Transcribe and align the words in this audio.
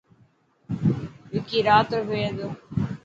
وڪي 1.33 1.59
رات 1.67 1.87
رو 1.93 2.01
پهڙي 2.07 2.29
تو. 2.37 2.47